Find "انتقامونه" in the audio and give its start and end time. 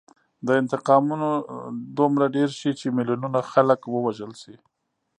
0.63-1.29